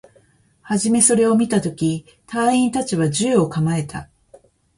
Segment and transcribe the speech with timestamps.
[0.63, 4.09] はじめそれを見たとき、隊員達は銃を構えた